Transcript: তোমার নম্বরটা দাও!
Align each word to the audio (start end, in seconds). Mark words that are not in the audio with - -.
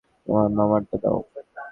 তোমার 0.23 0.47
নম্বরটা 0.57 0.95
দাও! 1.03 1.19